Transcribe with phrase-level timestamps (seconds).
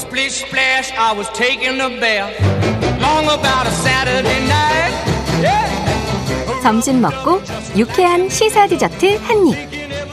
[0.00, 2.32] Splish splash, I was taking a bath.
[3.00, 4.92] Long about a Saturday night.
[5.42, 6.62] Yeah.
[6.62, 7.40] 점심 먹고
[7.76, 9.56] 유쾌한 시사 디저트 한 입.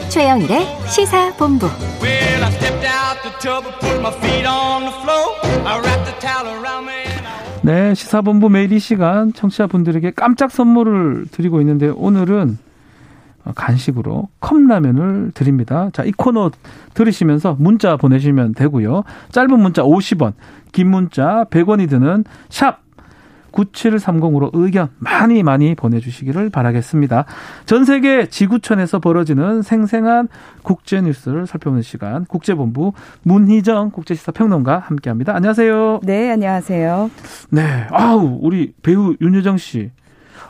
[0.10, 1.68] 최영일의 시사 본부.
[2.02, 5.36] Well, I stepped out the tub and put my feet on the floor.
[5.66, 7.04] I wrapped the towel around me.
[7.04, 12.60] and I- 네, 시사본부 매일 이 시간 청취자분들에게 깜짝 선물을 드리고 있는데 오늘은
[13.56, 15.90] 간식으로 컵라면을 드립니다.
[15.94, 16.52] 자, 이 코너
[16.94, 19.04] 들으시면서 문자 보내시면 되고요.
[19.32, 20.34] 짧은 문자 50원,
[20.72, 22.88] 긴 문자 100원이 드는 샵
[23.58, 27.26] 9730으로 의견 많이 많이 보내주시기를 바라겠습니다.
[27.66, 30.28] 전 세계 지구촌에서 벌어지는 생생한
[30.64, 32.94] 국제 뉴스를 살펴보는 시간 국제본부
[33.24, 35.36] 문희정 국제시사 평론가 함께합니다.
[35.36, 36.02] 안녕하세요.
[36.04, 37.10] 네, 안녕하세요.
[37.50, 39.92] 네, 아우 우리 배우 윤여정 씨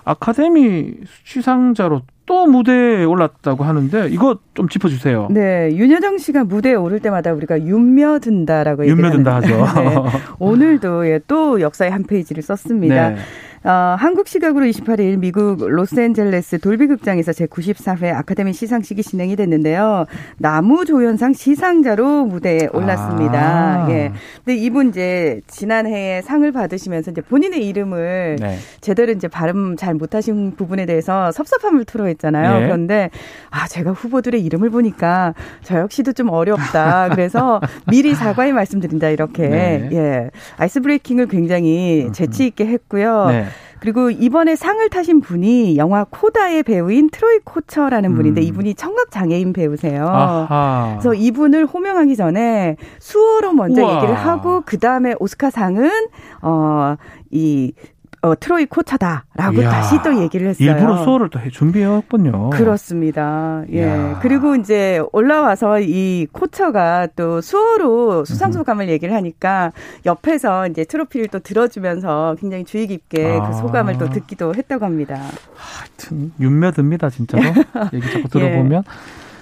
[0.03, 0.93] 아카데미
[1.23, 5.29] 수상자로 또 무대에 올랐다고 하는데 이거 좀 짚어주세요.
[5.31, 9.47] 네, 윤여정 씨가 무대에 오를 때마다 우리가 윤며든다라고 얘기를 윤며든다 하죠.
[9.81, 9.95] 네,
[10.37, 13.09] 오늘도 예, 또 역사의 한 페이지를 썼습니다.
[13.11, 13.15] 네.
[13.63, 20.05] 어, 한국 시각으로 28일 미국 로스앤젤레스 돌비 극장에서 제94회 아카데미 시상식이 진행이 됐는데요.
[20.37, 23.85] 나무 조연상 시상자로 무대에 올랐습니다.
[23.85, 23.87] 아.
[23.89, 24.11] 예.
[24.45, 28.57] 근데 이분 이제 지난해에 상을 받으시면서 이제 본인의 이름을 네.
[28.79, 32.61] 제대로 이제 발음 잘 못하신 부분에 대해서 섭섭함을 토로했잖아요.
[32.61, 32.65] 예.
[32.65, 33.09] 그런데
[33.49, 35.33] 아 제가 후보들의 이름을 보니까
[35.63, 37.09] 저 역시도 좀 어렵다.
[37.09, 39.89] 그래서 미리 사과의 말씀드린다 이렇게 네.
[39.91, 43.27] 예 ice breaking을 굉장히 재치 있게 했고요.
[43.27, 43.45] 네.
[43.79, 48.43] 그리고 이번에 상을 타신 분이 영화 코다의 배우인 트로이 코처라는 분인데 음.
[48.43, 50.07] 이분이 청각 장애인 배우세요.
[50.07, 50.97] 아하.
[50.99, 53.95] 그래서 이분을 호명하기 전에 수어로 먼저 우와.
[53.97, 55.89] 얘기를 하고 그 다음에 오스카상은
[56.41, 57.73] 어이
[58.27, 59.69] 어, 트로이 코처다라고 이야.
[59.69, 60.69] 다시 또 얘기를 했어요.
[60.69, 62.49] 일부러 수어를 또 해- 준비해왔군요.
[62.49, 63.63] 그렇습니다.
[63.71, 63.77] 예.
[63.77, 64.19] 이야.
[64.21, 69.71] 그리고 이제 올라와서 이 코처가 또 수어로 수상소감을 얘기를 하니까
[70.05, 73.49] 옆에서 이제 트로피를 또 들어주면서 굉장히 주의 깊게 아.
[73.49, 75.19] 그 소감을 또 듣기도 했다고 합니다.
[75.55, 77.43] 하여튼 윤며듭니다 진짜로
[77.93, 78.49] 얘기 자꾸 예.
[78.49, 78.83] 들어보면.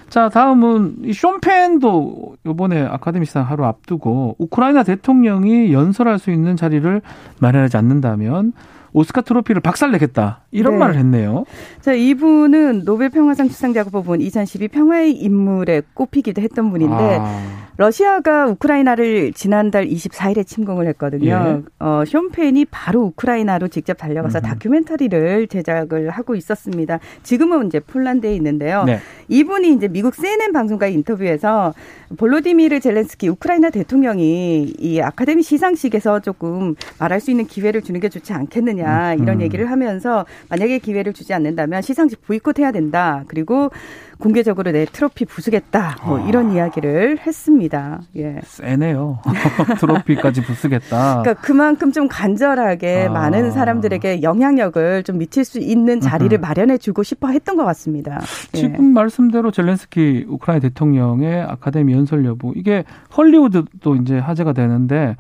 [0.10, 7.02] 자 다음은 이 쇼펜도 이번에 아카데미 시상 하루 앞두고 우크라이나 대통령이 연설할 수 있는 자리를
[7.40, 8.54] 마련하지 않는다면
[8.96, 10.80] 오스카 트로피를 박살내겠다 이런 네.
[10.80, 11.44] 말을 했네요.
[11.82, 19.34] 자, 이분은 노벨 평화상 수상자가 뽑은 2012 평화의 인물에 꼽히기도 했던 분인데 아, 러시아가 우크라이나를
[19.34, 21.62] 지난달 24일에 침공을 했거든요.
[21.62, 21.86] 예.
[21.86, 24.48] 어, 쇼펜이 바로 우크라이나로 직접 달려가서 음흠.
[24.48, 27.00] 다큐멘터리를 제작을 하고 있었습니다.
[27.24, 28.86] 지금은 이제 폴란드에 있는데요.
[28.86, 29.00] 네.
[29.28, 31.74] 이분이 이제 미국 CNN 방송과의 인터뷰에서
[32.18, 38.32] 볼로디미르 젤렌스키 우크라이나 대통령이 이 아카데미 시상식에서 조금 말할 수 있는 기회를 주는 게 좋지
[38.32, 38.85] 않겠느냐
[39.20, 39.42] 이런 음.
[39.42, 43.24] 얘기를 하면서 만약에 기회를 주지 않는다면 시상식 보이콧해야 된다.
[43.28, 43.72] 그리고
[44.20, 45.98] 공개적으로 내 트로피 부수겠다.
[46.06, 46.28] 뭐 아.
[46.28, 48.02] 이런 이야기를 했습니다.
[48.16, 48.40] 예.
[48.44, 49.20] 세네요.
[49.80, 51.22] 트로피까지 부수겠다.
[51.22, 53.12] 그러니까 그만큼 좀 간절하게 아.
[53.12, 56.42] 많은 사람들에게 영향력을 좀 미칠 수 있는 자리를 음흠.
[56.42, 58.22] 마련해 주고 싶어 했던 것 같습니다.
[58.54, 58.58] 예.
[58.58, 62.84] 지금 말씀대로 젤렌스키 우크라이나 대통령의 아카데미 연설 여부 이게
[63.16, 65.18] 헐리우드도 이제 화제가 되는데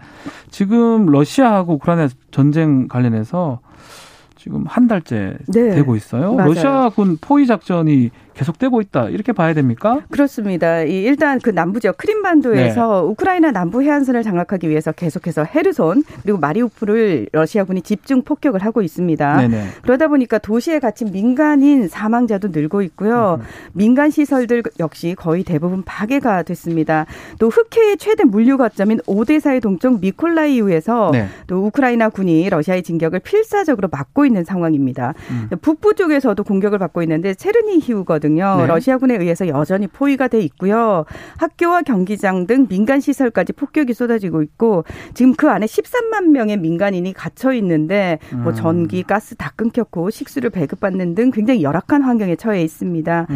[0.50, 3.55] 지금 러시아하고 우크라이나 전쟁 관련해서
[4.38, 5.72] 지금 한 달째 네.
[5.76, 6.34] 되고 있어요.
[6.36, 6.50] 맞아요.
[6.50, 10.01] 러시아군 포위 작전이 계속되고 있다 이렇게 봐야 됩니까?
[10.09, 10.84] 그렇습니다.
[10.84, 13.07] 이 일단 그 남부 지역 크림반도에서 네.
[13.07, 19.38] 우크라이나 남부 해안선을 장악하기 위해서 계속해서 헤르손 그리고 마리우프를 러시아군이 집중 폭격을 하고 있습니다.
[19.38, 19.68] 네네.
[19.81, 23.40] 그러다 보니까 도시에 갇힌 민간인 사망자도 늘고 있고요.
[23.74, 27.06] 민간 시설들 역시 거의 대부분 파괴가 됐습니다.
[27.40, 31.28] 또 흑해의 최대 물류 거점인 오데사의 동쪽 미콜라이우에서 네.
[31.47, 35.13] 또 우크라이나 군이 러시아의 진격을 필사적으로 막고 있는 상황입니다.
[35.31, 35.57] 음.
[35.62, 38.25] 북부 쪽에서도 공격을 받고 있는데 체르니히우거든요.
[38.58, 38.68] 네.
[38.68, 41.06] 러시아군에 의해서 여전히 포위가 돼 있고요.
[41.38, 47.53] 학교와 경기장 등 민간 시설까지 폭격이 쏟아지고 있고 지금 그 안에 13만 명의 민간인이 갇혀
[47.53, 48.56] 있는데 뭐 음.
[48.56, 53.28] 전기, 가스 다 끊겼고 식수를 배급받는 등 굉장히 열악한 환경에 처해 있습니다.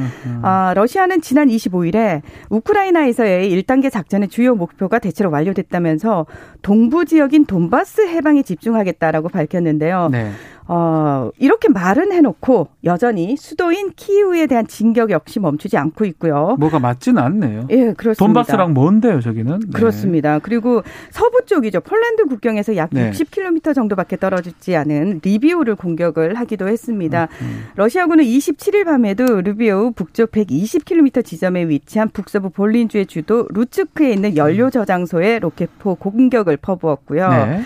[0.41, 6.25] 아, 러시아는 지난 25일에 우크라이나에서의 1단계 작전의 주요 목표가 대체로 완료됐다면서
[6.61, 10.09] 동부 지역인 돈바스 해방에 집중하겠다라고 밝혔는데요.
[10.11, 10.31] 네.
[10.71, 16.57] 어, 이렇게 말은 해놓고 여전히 수도인 키이우에 대한 진격 역시 멈추지 않고 있고요.
[16.59, 17.67] 뭐가 맞지는 않네요.
[17.71, 18.19] 예, 그렇습니다.
[18.19, 19.59] 돈바스랑 먼데요, 저기는.
[19.59, 19.71] 네.
[19.73, 20.37] 그렇습니다.
[20.37, 21.81] 그리고 서부 쪽이죠.
[21.81, 23.09] 폴란드 국경에서 약 네.
[23.09, 27.29] 60km 정도밖에 떨어지지 않은 리비우를 공격을 하기도 했습니다.
[27.41, 27.63] 음.
[27.75, 35.39] 러시아군은 27일 밤에도 리비우 북쪽 120km 지점에 위치한 북서부 볼린주의 주도 루츠크에 있는 연료 저장소에
[35.39, 37.27] 로켓포 공격을 퍼부었고요.
[37.27, 37.61] 네.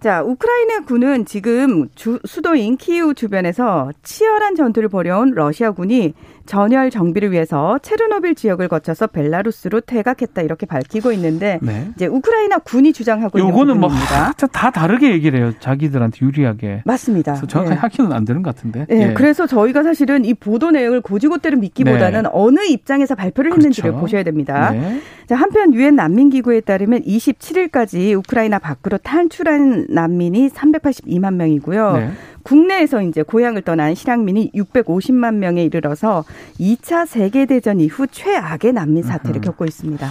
[0.00, 6.14] 자, 우크라이나 군은 지금 주, 수도인 키이우 주변에서 치열한 전투를 벌여온 러시아군이
[6.46, 11.88] 전열 정비를 위해서 체르노빌 지역을 거쳐서 벨라루스로 퇴각했다 이렇게 밝히고 있는데 네.
[11.94, 14.28] 이제 우크라이나 군이 주장하고 있는 요거는 뭐 부분입니다.
[14.28, 15.52] 하, 다 다르게 얘기를 해요.
[15.60, 16.82] 자기들한테 유리하게.
[16.84, 17.34] 맞습니다.
[17.34, 17.78] 정확하게 예.
[17.78, 18.86] 하기는 안 되는 것 같은데.
[18.88, 19.14] 네, 예.
[19.14, 22.28] 그래서 저희가 사실은 이 보도 내용을 고지고대로 믿기보다는 네.
[22.32, 24.00] 어느 입장에서 발표를 했는지를 그렇죠.
[24.00, 24.70] 보셔야 됩니다.
[24.70, 25.00] 네.
[25.26, 31.92] 자, 한편 유엔 난민 기구에 따르면 27일까지 우크라이나 밖으로 탈출한 난민이 382만 명이고요.
[31.96, 32.10] 네.
[32.46, 36.24] 국내에서 이제 고향을 떠난 실향민이 650만 명에 이르러서
[36.60, 39.40] 2차 세계대전 이후 최악의 난민 사태를.
[39.40, 40.08] 겪고 있습니다.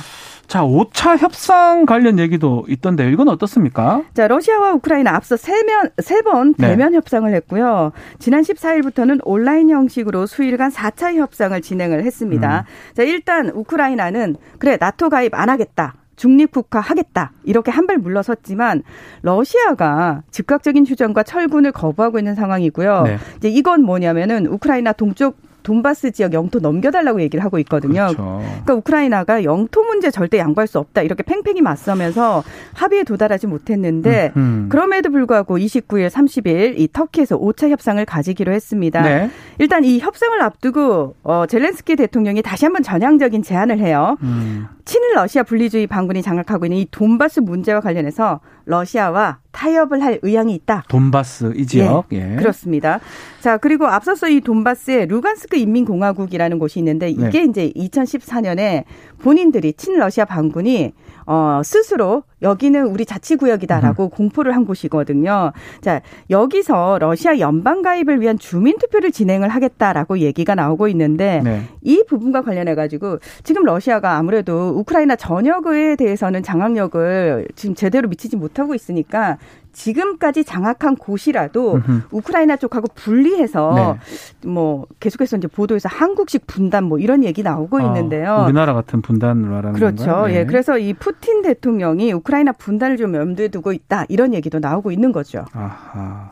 [0.47, 3.09] 자, 5차 협상 관련 얘기도 있던데요.
[3.09, 4.03] 이건 어떻습니까?
[4.13, 6.67] 자, 러시아와 우크라이나 앞서 세면 세번 네.
[6.67, 7.91] 대면 협상을 했고요.
[8.19, 12.65] 지난 14일부터는 온라인 형식으로 수일간 4차 협상을 진행을 했습니다.
[12.67, 12.93] 음.
[12.95, 15.95] 자, 일단 우크라이나는 그래 나토 가입 안 하겠다.
[16.15, 17.31] 중립국화 하겠다.
[17.43, 18.83] 이렇게 한 발 물러섰지만
[19.23, 23.01] 러시아가 즉각적인 휴전과 철군을 거부하고 있는 상황이고요.
[23.03, 23.17] 네.
[23.37, 28.07] 이제 이건 뭐냐면은 우크라이나 동쪽 돈바스 지역 영토 넘겨달라고 얘기를 하고 있거든요.
[28.07, 28.41] 그렇죠.
[28.43, 34.67] 그러니까 우크라이나가 영토 문제 절대 양보할 수 없다 이렇게 팽팽히 맞서면서 합의에 도달하지 못했는데 음.
[34.69, 39.01] 그럼에도 불구하고 29일, 30일 이 터키에서 5차 협상을 가지기로 했습니다.
[39.01, 39.29] 네.
[39.57, 44.17] 일단 이 협상을 앞두고 어, 젤렌스키 대통령이 다시 한번 전향적인 제안을 해요.
[44.21, 44.67] 음.
[44.85, 50.83] 친일 러시아 분리주의 반군이 장악하고 있는 이 돈바스 문제와 관련해서 러시아와 타협을 할 의향이 있다.
[50.87, 52.05] 돈바스 이 지역.
[52.11, 52.35] 예.
[52.35, 52.99] 그렇습니다.
[53.41, 57.43] 자, 그리고 앞서서 이 돈바스에 루간스크 인민공화국이라는 곳이 있는데 이게 네.
[57.45, 58.83] 이제 2014년에
[59.19, 60.93] 본인들이 친러시아 반군이
[61.25, 65.51] 어, 스스로 여기는 우리 자치구역이다라고 공포를 한 곳이거든요.
[65.81, 71.61] 자, 여기서 러시아 연방 가입을 위한 주민 투표를 진행을 하겠다라고 얘기가 나오고 있는데 네.
[71.81, 78.75] 이 부분과 관련해 가지고 지금 러시아가 아무래도 우크라이나 전역에 대해서는 장악력을 지금 제대로 미치지 못하고
[78.75, 79.37] 있으니까
[79.75, 82.01] 지금까지 장악한 곳이라도 음흠.
[82.11, 84.49] 우크라이나 쪽하고 분리해서 네.
[84.49, 88.43] 뭐 계속해서 이제 보도에서 한국식 분단 뭐 이런 얘기 나오고 아, 있는데요.
[88.45, 90.05] 우리나라 같은 분단을 말하는 그렇죠.
[90.05, 90.27] 건가요?
[90.27, 90.39] 네.
[90.39, 90.45] 예.
[90.45, 94.05] 그래서 이 푸틴 대통령이 우크라이나 분단을 좀 염두에 두고 있다.
[94.07, 95.45] 이런 얘기도 나오고 있는 거죠.
[95.53, 96.31] 아하.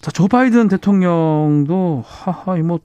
[0.00, 2.78] 자, 조 바이든 대통령도 하하 이뭐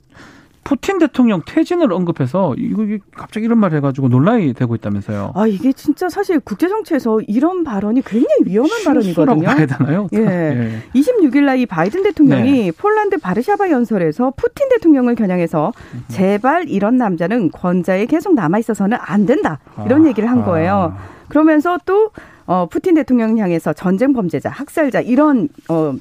[0.65, 2.85] 푸틴 대통령 퇴진을 언급해서 이거
[3.15, 5.31] 갑자기 이런 말 해가지고 논란이 되고 있다면서요.
[5.35, 9.45] 아, 이게 진짜 사실 국제 정치에서 이런 발언이 굉장히 위험한 발언이거든요.
[9.45, 10.07] 봐야 되나요?
[10.13, 10.81] 예.
[10.93, 12.71] 26일 날 이 바이든 대통령이 네.
[12.71, 15.71] 폴란드 바르샤바 연설에서 푸틴 대통령을 겨냥해서
[16.09, 19.59] 제발 이런 남자는 권좌에 계속 남아 있어서는 안 된다.
[19.85, 20.93] 이런 아, 얘기를 한 거예요.
[20.97, 20.97] 아.
[21.29, 22.09] 그러면서 또
[22.45, 25.93] 어, 푸틴 대통령 향해서 전쟁 범죄자, 학살자 이런 어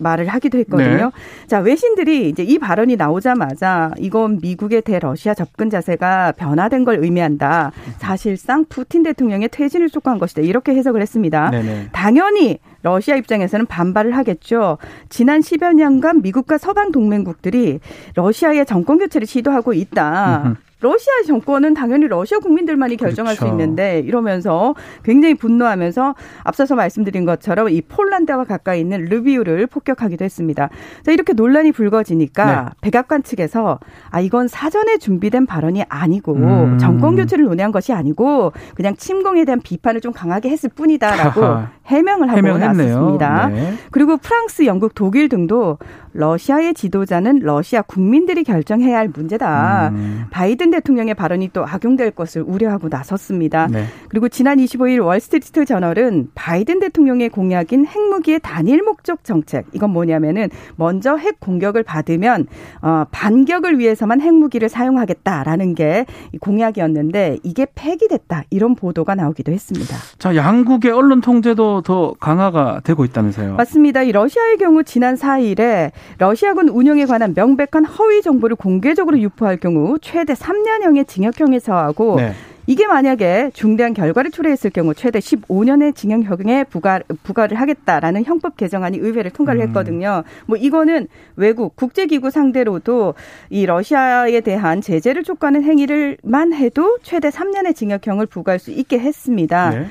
[0.00, 1.04] 말을 하기도 했거든요.
[1.04, 1.46] 네.
[1.46, 7.72] 자, 외신들이 이제 이 발언이 나오자마자 이건 미국의 대러시아 접근 자세가 변화된 걸 의미한다.
[7.98, 10.42] 사실상 푸틴 대통령의 퇴진을 촉구한 것이다.
[10.42, 11.50] 이렇게 해석을 했습니다.
[11.50, 11.88] 네네.
[11.92, 14.78] 당연히 러시아 입장에서는 반발을 하겠죠.
[15.08, 17.80] 지난 10여 년간 미국과 서방 동맹국들이
[18.14, 20.56] 러시아의 정권 교체를 시도하고 있다.
[20.80, 23.50] 러시아 정권은 당연히 러시아 국민들만이 결정할 그렇죠.
[23.50, 24.74] 수 있는데 이러면서
[25.04, 30.70] 굉장히 분노하면서 앞서서 말씀드린 것처럼 이 폴란드와 가까이 있는 르비우를 폭격하기도 했습니다.
[31.02, 32.70] 자, 이렇게 논란이 불거지니까 네.
[32.80, 33.78] 백악관 측에서
[34.10, 36.78] 아 이건 사전에 준비된 발언이 아니고 음.
[36.78, 41.70] 정권 교체를 논의한 것이 아니고 그냥 침공에 대한 비판을 좀 강하게 했을 뿐이다라고 하하.
[41.86, 42.88] 해명을 하고 해명했네요.
[42.88, 43.48] 나섰습니다.
[43.48, 43.74] 네.
[43.90, 45.78] 그리고 프랑스, 영국, 독일 등도
[46.12, 49.90] 러시아의 지도자는 러시아 국민들이 결정해야 할 문제다.
[49.92, 50.24] 음.
[50.30, 53.68] 바이든 대통령의 발언이 또 악용될 것을 우려하고 나섰습니다.
[53.68, 53.84] 네.
[54.08, 61.16] 그리고 지난 25일 월스트리트 저널은 바이든 대통령의 공약인 핵무기의 단일 목적 정책 이건 뭐냐면은 먼저
[61.16, 62.46] 핵 공격을 받으면
[62.82, 66.04] 어 반격을 위해서만 핵무기를 사용하겠다라는 게이
[66.40, 69.96] 공약이었는데 이게 폐기됐다 이런 보도가 나오기도 했습니다.
[70.18, 73.56] 자, 양국의 언론 통제도 더 강화가 되고 있다면서요.
[73.56, 74.02] 맞습니다.
[74.02, 80.34] 이 러시아의 경우 지난 4일에 러시아군 운영에 관한 명백한 허위 정보를 공개적으로 유포할 경우 최대
[80.34, 82.32] 3 년형의 징역형에 처하고 네.
[82.66, 89.32] 이게 만약에 중대한 결과를 초래했을 경우 최대 15년의 징역형에 부과, 부과를 하겠다라는 형법 개정안이 의회를
[89.32, 89.66] 통과를 음.
[89.66, 90.22] 했거든요.
[90.46, 93.14] 뭐 이거는 외국 국제기구 상대로도
[93.48, 99.70] 이 러시아에 대한 제재를 촉구하는 행위를만 해도 최대 3년의 징역형을 부과할 수 있게 했습니다.
[99.70, 99.86] 네.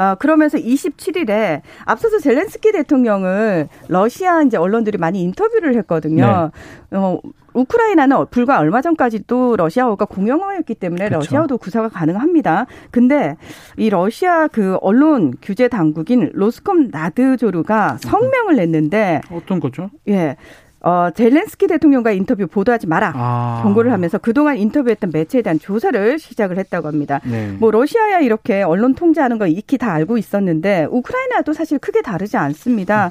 [0.00, 6.50] 아, 그러면서 27일에 앞서서 젤렌스키 대통령을 러시아 이제 언론들이 많이 인터뷰를 했거든요.
[6.88, 6.96] 네.
[6.96, 7.20] 어,
[7.52, 11.26] 우크라이나는 불과 얼마 전까지도 러시아어가 공용어였기 때문에 그렇죠.
[11.26, 12.64] 러시아어도 구사가 가능합니다.
[12.90, 13.36] 근데
[13.76, 19.90] 이 러시아 그 언론 규제 당국인 로스콤 나드조르가 성명을 냈는데 어떤 거죠?
[20.08, 20.36] 예.
[20.82, 23.12] 어, 젤렌스키 대통령과 인터뷰 보도하지 마라.
[23.14, 23.60] 아.
[23.62, 27.20] 경고를 하면서 그동안 인터뷰했던 매체에 대한 조사를 시작을 했다고 합니다.
[27.24, 27.54] 네.
[27.58, 33.10] 뭐 러시아야 이렇게 언론 통제하는 거 익히 다 알고 있었는데 우크라이나도 사실 크게 다르지 않습니다.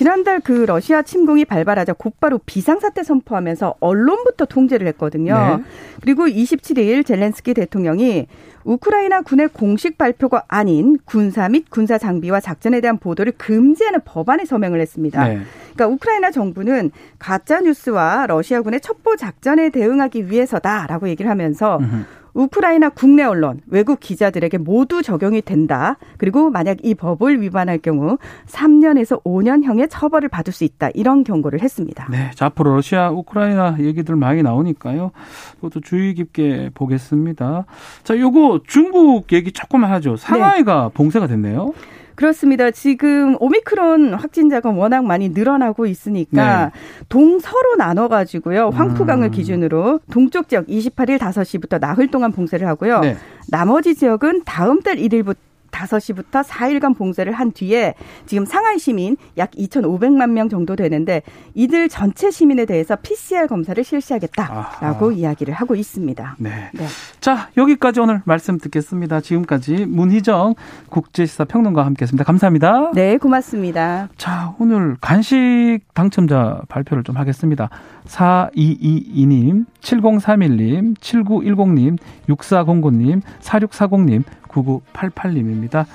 [0.00, 5.58] 지난달 그 러시아 침공이 발발하자 곧바로 비상사태 선포하면서 언론부터 통제를 했거든요.
[5.58, 5.62] 네.
[6.00, 8.26] 그리고 27일 젤렌스키 대통령이
[8.64, 14.80] 우크라이나 군의 공식 발표가 아닌 군사 및 군사 장비와 작전에 대한 보도를 금지하는 법안에 서명을
[14.80, 15.22] 했습니다.
[15.22, 15.40] 네.
[15.74, 22.04] 그러니까 우크라이나 정부는 가짜 뉴스와 러시아군의 첩보 작전에 대응하기 위해서다라고 얘기를 하면서 음흠.
[22.34, 25.96] 우크라이나 국내 언론, 외국 기자들에게 모두 적용이 된다.
[26.18, 30.90] 그리고 만약 이 법을 위반할 경우 3년에서 5년형의 처벌을 받을 수 있다.
[30.94, 32.06] 이런 경고를 했습니다.
[32.10, 35.12] 네, 자, 앞으로 러시아, 우크라이나 얘기들 많이 나오니까요.
[35.56, 37.64] 그것도 주의 깊게 보겠습니다.
[38.04, 40.16] 자, 요거 중국 얘기 조금만 하죠.
[40.16, 40.94] 상하이가 네.
[40.94, 41.72] 봉쇄가 됐네요.
[42.20, 42.70] 그렇습니다.
[42.70, 46.70] 지금 오미크론 확진자가 워낙 많이 늘어나고 있으니까 네.
[47.08, 48.68] 동서로 나눠 가지고요.
[48.74, 49.30] 황푸강을 음.
[49.30, 53.00] 기준으로 동쪽 지역 28일 5시부터 나흘 동안 봉쇄를 하고요.
[53.00, 53.16] 네.
[53.48, 55.36] 나머지 지역은 다음 달 1일부터
[55.80, 57.94] 5시부터 4일간 봉쇄를 한 뒤에
[58.26, 61.22] 지금 상하이 시민 약 2,500만 명 정도 되는데
[61.54, 65.12] 이들 전체 시민에 대해서 PCR 검사를 실시하겠다라고 아하.
[65.12, 66.36] 이야기를 하고 있습니다.
[66.38, 66.70] 네.
[66.72, 66.86] 네.
[67.20, 69.20] 자, 여기까지 오늘 말씀 듣겠습니다.
[69.20, 70.54] 지금까지 문희정
[70.88, 72.24] 국제시사 평론가와 함께 했습니다.
[72.24, 72.92] 감사합니다.
[72.94, 74.08] 네, 고맙습니다.
[74.16, 77.70] 자, 오늘 간식 당첨자 발표를 좀 하겠습니다.
[78.06, 85.86] 4222님, 7031님, 7910님, 6409님, 4640님, 9988님입니다.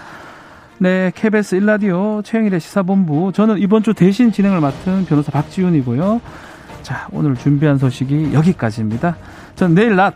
[0.78, 3.32] 네, KBS 1라디오 최영일의 시사본부.
[3.34, 6.22] 저는 이번 주 대신 진행을 맡은 변호사 박지훈이고요.
[6.82, 9.16] 자, 오늘 준비한 소식이 여기까지입니다.
[9.56, 10.16] 전 내일 낮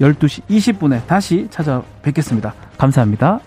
[0.00, 2.54] 12시 20분에 다시 찾아뵙겠습니다.
[2.76, 3.40] 감사합니다.